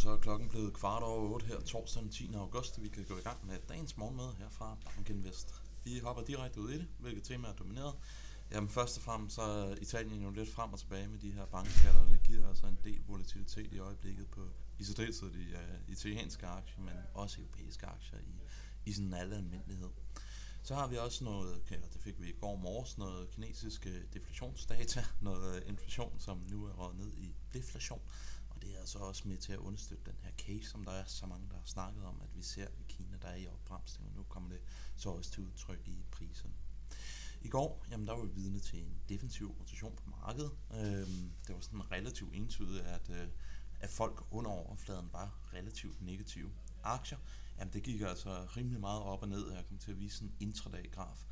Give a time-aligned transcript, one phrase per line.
[0.00, 2.34] så er klokken blevet kvart over 8 her torsdag den 10.
[2.34, 2.82] august.
[2.82, 5.54] Vi kan gå i gang med dagens morgenmøde her fra Bankinvest.
[5.84, 7.94] Vi hopper direkte ud i det, hvilket tema er domineret.
[8.50, 11.46] Jamen først og fremmest så er Italien jo lidt frem og tilbage med de her
[11.46, 12.08] bankskatter.
[12.08, 14.40] Det giver altså en del volatilitet i øjeblikket på
[14.78, 18.40] i særdeleshed de uh, italienske aktier, men også europæiske aktier i,
[18.90, 19.90] i sådan alle almindelighed.
[20.62, 25.04] Så har vi også noget, eller det fik vi i går morges, noget kinesiske deflationsdata,
[25.20, 28.02] noget inflation, som nu er råd ned i deflation.
[28.60, 31.04] Og det er altså også med til at understøtte den her case, som der er
[31.06, 34.10] så mange, der har snakket om, at vi ser i Kina, der er i opbremsning,
[34.10, 34.60] og nu kommer det
[34.96, 36.54] så også til udtryk i priserne.
[37.42, 40.50] I går, jamen der var vi vidne til en defensiv rotation på markedet.
[40.74, 43.28] Øhm, det var sådan relativt entydigt, at, øh,
[43.80, 46.50] at folk under overfladen var relativt negative.
[46.82, 47.18] Aktier,
[47.58, 50.24] jamen det gik altså rimelig meget op og ned, og jeg kom til at vise
[50.24, 51.24] en intradag-graf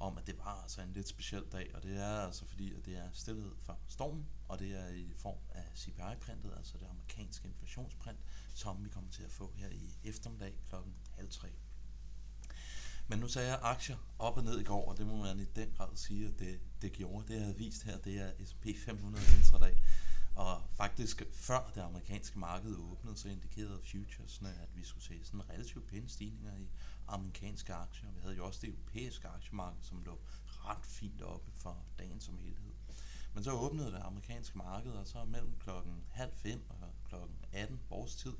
[0.00, 2.86] om, at det var altså en lidt speciel dag, og det er altså fordi, at
[2.86, 7.48] det er stillet for stormen, og det er i form af CPI-printet, altså det amerikanske
[7.48, 8.18] inflationsprint,
[8.54, 11.48] som vi kommer til at få her i eftermiddag klokken halv tre.
[13.08, 15.44] Men nu sagde jeg aktier op og ned i går, og det må man i
[15.44, 17.28] den grad sige, at det, det gjorde.
[17.28, 19.82] Det jeg havde vist her, det er S&P 500 intradag.
[20.34, 25.50] Og faktisk før det amerikanske marked åbnede, så indikerede futuresne, at vi skulle se sådan
[25.50, 26.68] relativt pæne stigninger i
[27.08, 28.10] amerikanske aktier.
[28.10, 32.38] Vi havde jo også det europæiske aktiemarked, som lå ret fint oppe for dagen som
[32.38, 32.74] helhed.
[33.34, 37.80] Men så åbnede det amerikanske marked, og så mellem klokken halv fem og klokken 18
[37.88, 38.32] vores tid,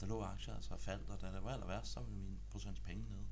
[0.00, 2.80] der lå aktier altså faldt, og da det var aller værst, så var min procents
[2.80, 3.26] penge nede.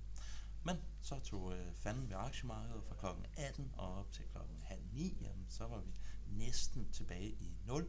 [0.62, 4.82] Men så tog øh, fanden ved aktiemarkedet fra klokken 18 og op til klokken halv
[4.92, 5.92] 9, jamen, så var vi
[6.38, 7.88] næsten tilbage i 0,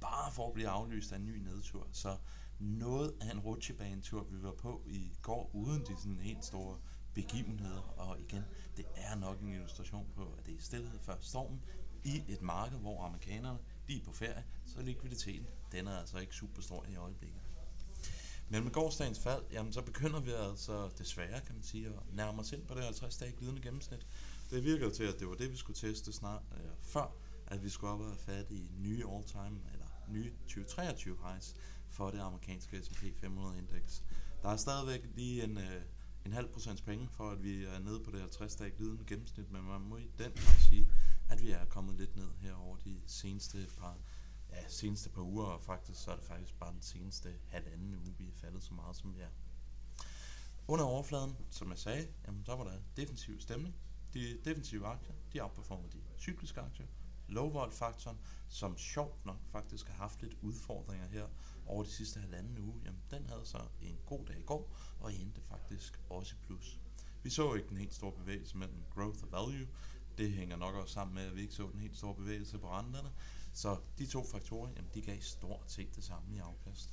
[0.00, 1.88] bare for at blive aflyst af en ny nedtur.
[1.92, 2.16] Så
[2.58, 6.78] noget af en rutsjebanetur, vi var på i går, uden de sådan helt store
[7.14, 7.82] begivenheder.
[7.96, 8.42] Og igen,
[8.76, 11.62] det er nok en illustration på, at det er stillhed før stormen
[12.04, 16.34] i et marked, hvor amerikanerne de er på ferie, så likviditeten, den er altså ikke
[16.34, 17.40] super stor i øjeblikket.
[18.48, 22.40] Men med gårdsdagens fald, jamen så begynder vi altså desværre, kan man sige, at nærme
[22.40, 24.06] os ind på det 50 dage glidende gennemsnit.
[24.50, 27.14] Det virker til, at det var det, vi skulle teste snart øh, før,
[27.52, 31.54] at vi skulle op og have fat i nye all-time, eller nye 2023 highs
[31.88, 34.04] for det amerikanske S&P 500 indeks.
[34.42, 35.82] Der er stadigvæk lige en, øh,
[36.26, 39.50] en halv procents penge for, at vi er nede på det 50 dage glidende gennemsnit,
[39.50, 40.88] men man må i den grad sige,
[41.30, 43.98] at vi er kommet lidt ned her over de seneste par,
[44.50, 48.14] ja, seneste par uger, og faktisk så er det faktisk bare den seneste halvanden uge,
[48.18, 49.30] vi er faldet så meget, som vi er.
[50.68, 53.74] Under overfladen, som jeg sagde, jamen, så var der defensiv stemning.
[54.14, 56.86] De defensive aktier, de outperformer de cykliske aktier
[57.32, 61.26] low faktoren som sjovt nok faktisk har haft lidt udfordringer her
[61.66, 65.14] over de sidste halvanden uge, jamen den havde så en god dag i går, og
[65.14, 66.80] endte faktisk også i plus.
[67.22, 69.68] Vi så ikke den helt store bevægelse mellem growth og value.
[70.18, 72.70] Det hænger nok også sammen med, at vi ikke så den helt store bevægelse på
[72.70, 73.12] renterne.
[73.52, 76.90] Så de to faktorer, jamen, de gav stort set det samme i afkast.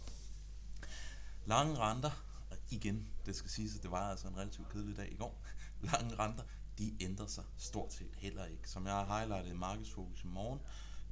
[1.45, 2.11] Lange renter,
[2.51, 5.43] og igen, det skal siges, at det var altså en relativt kedelig dag i går.
[5.91, 6.43] Lange renter,
[6.79, 8.69] de ændrer sig stort set heller ikke.
[8.69, 10.59] Som jeg har highlightet i markedsfokus i morgen,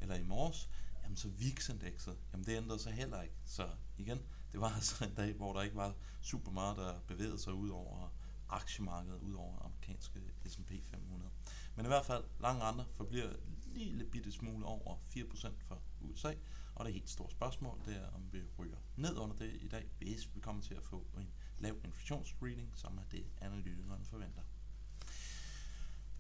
[0.01, 0.69] eller i morges,
[1.03, 3.35] jamen så VIX-indekset, jamen det ændrede sig heller ikke.
[3.45, 4.19] Så igen,
[4.51, 7.69] det var altså en dag, hvor der ikke var super meget, der bevægede sig ud
[7.69, 8.13] over
[8.49, 11.31] aktiemarkedet, ud over amerikanske S&P 500.
[11.75, 13.33] Men i hvert fald, lange renter forbliver
[13.65, 16.33] lille bitte smule over 4% for USA,
[16.75, 19.89] og det helt store spørgsmål, det er, om vi ryger ned under det i dag,
[19.97, 23.96] hvis vi kommer til at få en lav inflationsreading, som er det, analytikerne.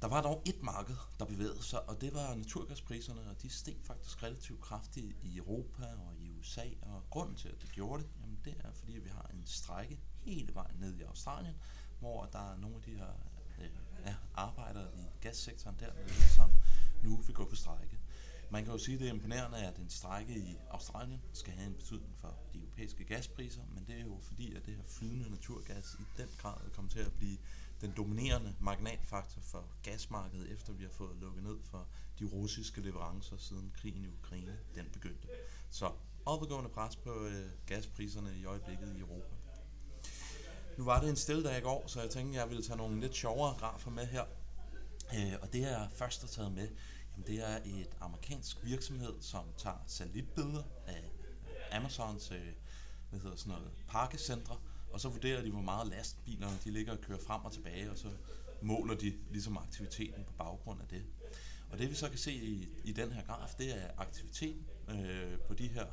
[0.07, 3.75] Der var dog et marked, der bevægede sig, og det var naturgaspriserne, og de steg
[3.83, 8.09] faktisk relativt kraftigt i Europa og i USA, og grunden til, at det gjorde det,
[8.21, 11.55] jamen det er, fordi vi har en strække hele vejen ned i Australien,
[11.99, 13.11] hvor der er nogle af de her
[13.59, 13.69] øh,
[14.05, 15.91] ja, arbejdere i gassektoren der,
[16.35, 16.51] som
[17.03, 17.96] nu vil gå på strække.
[18.49, 21.67] Man kan jo sige, at det er imponerende, at en strække i Australien skal have
[21.67, 25.29] en betydning for de europæiske gaspriser, men det er jo fordi, at det her flydende
[25.29, 27.37] naturgas i den grad kommer til at blive
[27.81, 31.87] den dominerende marginalfaktor for gasmarkedet, efter vi har fået lukket ned for
[32.19, 35.27] de russiske leverancer siden krigen i Ukraine den begyndte.
[35.69, 35.91] Så
[36.25, 39.35] opadgående pres på øh, gaspriserne i øjeblikket i Europa.
[40.77, 42.77] Nu var det en stille dag i går, så jeg tænkte, at jeg ville tage
[42.77, 44.23] nogle lidt sjovere grafer med her.
[45.15, 46.67] Øh, og det jeg først har taget med,
[47.27, 51.11] det er et amerikansk virksomhed, som tager satellitbilleder af
[51.71, 52.53] Amazons øh,
[53.09, 54.57] hvad hedder sådan noget, parkecentre,
[54.91, 57.97] og så vurderer de, hvor meget lastbilerne de ligger og kører frem og tilbage, og
[57.97, 58.09] så
[58.61, 61.03] måler de ligesom aktiviteten på baggrund af det.
[61.69, 65.39] Og det vi så kan se i, i den her graf, det er aktiviteten øh,
[65.39, 65.85] på de her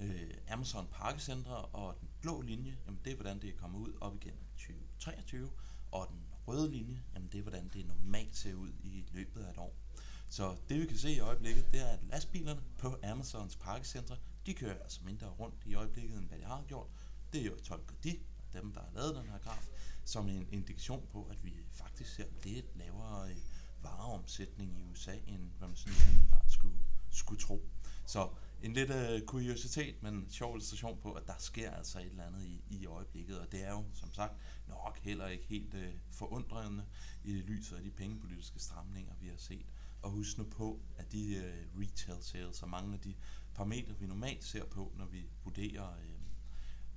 [0.00, 3.92] øh, Amazon Parkecentre, og den blå linje, jamen det er hvordan det er kommet ud
[4.00, 5.50] op igen 2023,
[5.92, 9.50] og den røde linje, jamen det er hvordan det normalt ser ud i løbet af
[9.50, 9.83] et år.
[10.28, 14.16] Så det vi kan se i øjeblikket, det er, at lastbilerne på Amazons pakkecentre,
[14.46, 16.86] de kører altså mindre rundt i øjeblikket, end hvad de har gjort.
[17.32, 18.18] Det er jo tolker de,
[18.52, 19.68] dem der har lavet den her graf,
[20.04, 23.36] som en indikation på, at vi faktisk ser lidt lavere øh,
[23.82, 26.78] vareomsætning i USA, end hvad man sådan umiddelbart skulle,
[27.10, 27.68] skulle tro.
[28.06, 28.28] Så
[28.62, 32.44] en lidt uh, kuriositet, men sjov illustration på, at der sker altså et eller andet
[32.44, 34.32] i, i øjeblikket, og det er jo som sagt
[34.68, 35.80] nok heller ikke helt uh,
[36.10, 36.84] forundrende
[37.24, 39.66] i lyset af de pengepolitiske stramninger, vi har set.
[40.04, 43.14] Og husk nu på, at de øh, retail sales og mange af de
[43.54, 46.18] parametre, vi normalt ser på, når vi vurderer øh,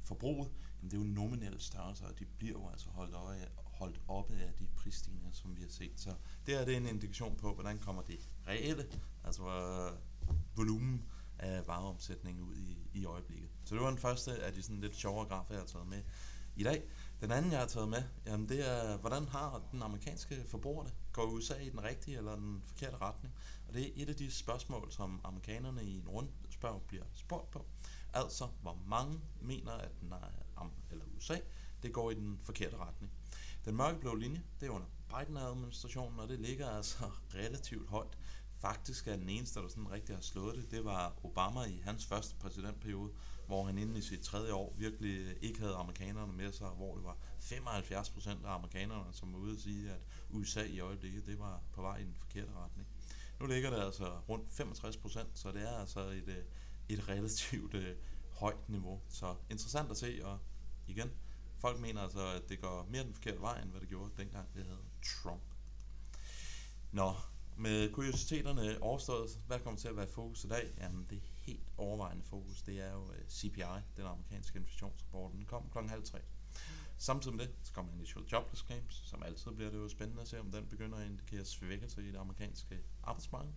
[0.03, 4.01] forbruget, jamen det er jo nominelle størrelser, og de bliver jo altså holdt, øje, holdt
[4.07, 5.99] oppe af de prisstigninger, som vi har set.
[5.99, 6.15] Så
[6.45, 8.85] det er det en indikation på, hvordan kommer det reelle,
[9.23, 9.97] altså øh,
[10.55, 11.05] volumen
[11.39, 13.49] af vareomsætningen ud i, i øjeblikket.
[13.65, 16.01] Så det var den første af de sådan lidt sjovere grafer, jeg har taget med
[16.55, 16.83] i dag.
[17.21, 20.93] Den anden, jeg har taget med, jamen det er, hvordan har den amerikanske forbruger det?
[21.13, 23.33] Går USA i den rigtige eller den forkerte retning?
[23.67, 27.65] Og det er et af de spørgsmål, som amerikanerne i en rundspørg bliver spurgt på.
[28.13, 31.37] Altså, hvor mange mener, at den er, eller USA,
[31.83, 33.11] det går i den forkerte retning.
[33.65, 36.97] Den mørkeblå linje, det er under Biden-administrationen, og det ligger altså
[37.35, 38.17] relativt højt.
[38.59, 42.05] Faktisk er den eneste, der sådan rigtig har slået det, det var Obama i hans
[42.05, 43.11] første præsidentperiode,
[43.47, 47.03] hvor han inden i sit tredje år virkelig ikke havde amerikanerne med sig, hvor det
[47.03, 49.99] var 75 procent af amerikanerne, som var ude at sige, at
[50.29, 52.87] USA i øjeblikket, det var på vej i den forkerte retning.
[53.39, 56.43] Nu ligger det altså rundt 65 procent, så det er altså et, øh,
[56.89, 57.95] et relativt øh,
[58.31, 59.01] højt niveau.
[59.09, 60.39] Så interessant at se, og
[60.87, 61.11] igen,
[61.59, 64.53] folk mener altså, at det går mere den forkerte vej, end hvad det gjorde dengang,
[64.53, 65.43] det havde Trump.
[66.91, 67.13] Nå,
[67.57, 70.73] med kuriositeterne overstået, hvad kommer til at være fokus i dag?
[70.79, 73.61] Jamen, det helt overvejende fokus, det er jo øh, CPI,
[73.97, 75.31] den amerikanske inflationsrapport.
[75.31, 75.77] Den kom kl.
[75.77, 76.19] halv tre.
[76.97, 80.27] Samtidig med det, så kommer Initial Jobless Claims, som altid bliver det jo spændende at
[80.27, 83.51] se, om den begynder at indikere svækkelse i det amerikanske arbejdsmarked.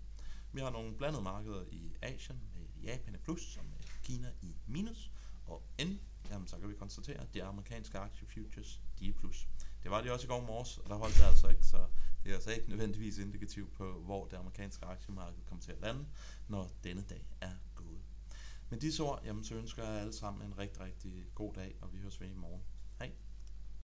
[0.53, 4.55] Vi har nogle blandede markeder i Asien med Japan i plus, som med Kina i
[4.67, 5.11] minus,
[5.46, 5.99] og end,
[6.31, 9.49] jamen, så kan vi konstatere, at de amerikanske aktie futures, de er plus.
[9.82, 11.87] Det var de også i går morges, og der holdt det altså ikke, så
[12.25, 16.06] det er altså ikke nødvendigvis indikativt på, hvor det amerikanske aktiemarked kommer til at lande,
[16.49, 18.00] når denne dag er gået.
[18.70, 21.93] Med disse ord, jamen, så ønsker jeg alle sammen en rigtig, rigtig god dag, og
[21.93, 22.62] vi høres ved i morgen.
[22.99, 23.12] Hej!